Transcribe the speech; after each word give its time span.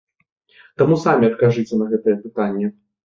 Таму 0.81 0.97
самі 1.03 1.29
адкажыце 1.31 1.73
на 1.83 1.91
гэтае 1.93 2.17
пытанне. 2.25 2.67